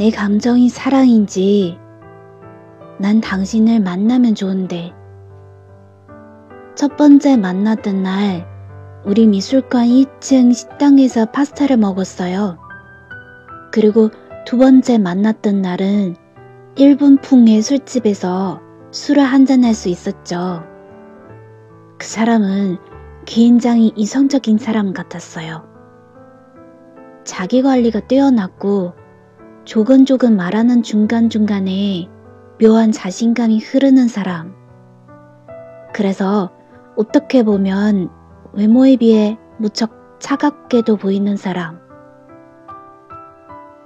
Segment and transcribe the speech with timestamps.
[0.00, 1.76] 내 감정이 사랑인지
[2.98, 4.94] 난 당신을 만나면 좋은데
[6.74, 8.46] 첫 번째 만났던 날
[9.04, 12.56] 우리 미술관 2층 식당에서 파스타를 먹었어요.
[13.72, 14.08] 그리고
[14.46, 16.16] 두 번째 만났던 날은
[16.76, 18.62] 일본 풍의 술집에서
[18.92, 20.64] 술을 한잔할 수 있었죠.
[21.98, 22.78] 그 사람은
[23.26, 25.68] 굉장히 이성적인 사람 같았어요.
[27.24, 28.94] 자기 관리가 뛰어났고
[29.70, 32.08] 조근조근 말하는 중간중간에
[32.60, 34.52] 묘한 자신감이 흐르는 사람.
[35.94, 36.50] 그래서
[36.96, 38.10] 어떻게 보면
[38.52, 41.78] 외모에 비해 무척 차갑게도 보이는 사람.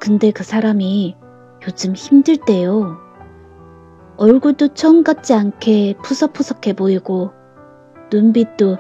[0.01, 1.19] 근데 그 사람이
[1.67, 2.97] 요즘 힘들대요.
[4.17, 7.33] 얼굴도 처음 같지 않게 푸석푸석해 보이고
[8.11, 8.79] 눈빛도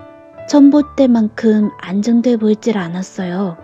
[0.48, 3.58] 처음 볼 때만큼 안정돼 보이질 않았어요.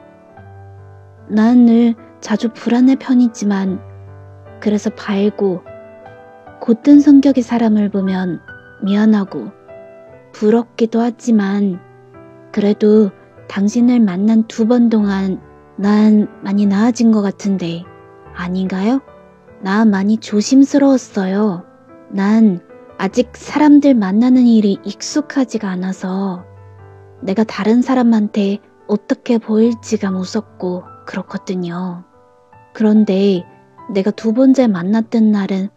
[1.30, 3.80] 난 늘 자주 불안해 편이지만
[4.60, 5.62] 그래서 밝고
[6.60, 8.40] 곧든 성격의 사람을 보면
[8.82, 9.50] 미안하고
[10.32, 11.80] 부럽기도 하지만
[12.52, 13.10] 그래도
[13.48, 15.40] 당신을 만난 두 번 동안
[15.76, 17.84] 난 많이 나아진 것 같은데
[18.34, 19.00] 아닌가요?
[19.62, 21.64] 나 많이 조심스러웠어요.
[22.10, 22.60] 난
[22.98, 26.44] 아직 사람들 만나는 일이 익숙하지가 않아서
[27.22, 32.04] 내가 다른 사람한테 어떻게 보일지가 무섭고 그렇거든요.
[32.72, 33.44] 그런데
[33.92, 35.68] 내가 두 번째 만났던 날은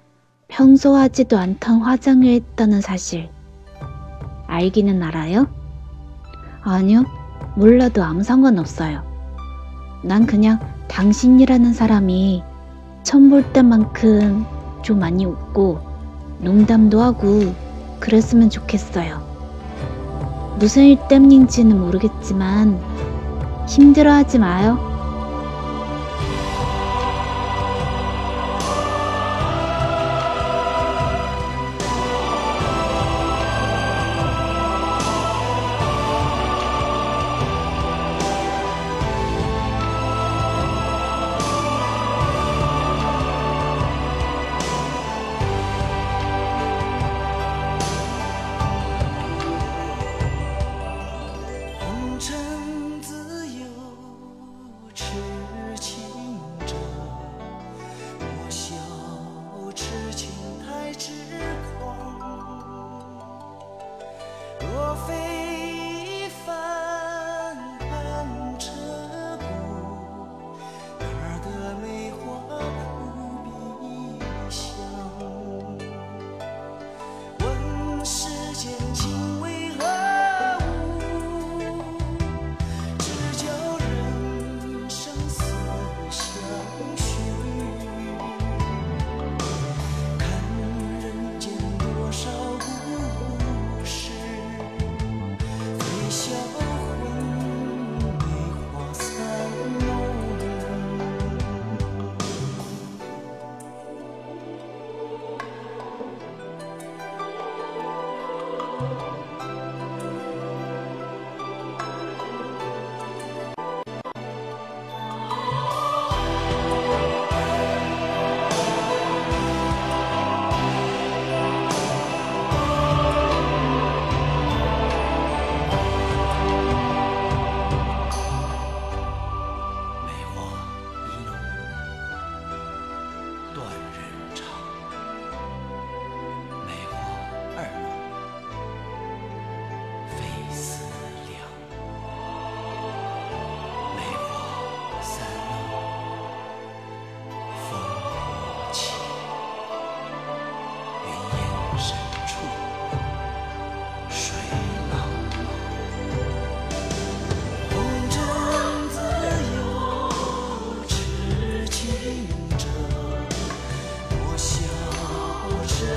[0.47, 3.29] 평소 하지도 않던 화장을 했다는 사실
[4.47, 5.47] 알기는 알아요?
[6.61, 7.05] 아니요,
[7.55, 9.03] 몰라도 아무 상관없어요.
[10.03, 12.43] 난 그냥 당신이라는 사람이
[13.03, 14.45] 처음 볼 때만큼
[14.83, 15.79] 좀 많이 웃고
[16.39, 17.53] 농담도 하고
[17.99, 19.23] 그랬으면 좋겠어요.
[20.59, 22.79] 무슨 일 때문인지는 모르겠지만
[23.67, 24.92] 힘들어하지 마요.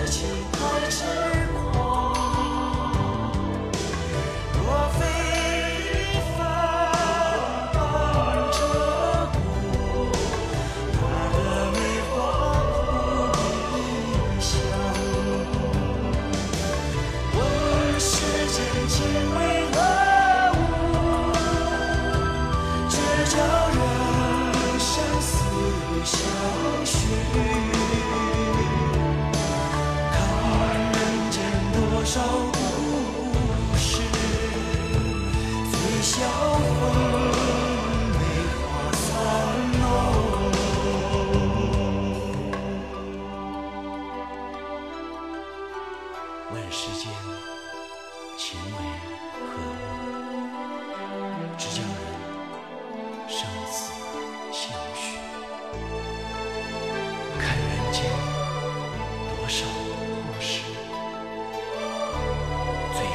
[0.07, 0.23] 期
[0.53, 1.46] 待着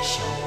[0.01, 0.40] 小。